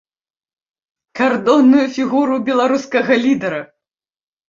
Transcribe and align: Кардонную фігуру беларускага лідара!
Кардонную 1.19 1.85
фігуру 1.99 2.43
беларускага 2.51 3.23
лідара! 3.25 3.65